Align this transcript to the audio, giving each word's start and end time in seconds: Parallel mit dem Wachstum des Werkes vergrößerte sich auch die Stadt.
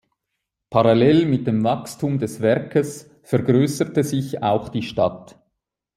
Parallel 0.71 1.27
mit 1.27 1.45
dem 1.45 1.63
Wachstum 1.63 2.17
des 2.17 2.41
Werkes 2.41 3.11
vergrößerte 3.21 4.03
sich 4.03 4.41
auch 4.41 4.69
die 4.69 4.81
Stadt. 4.81 5.39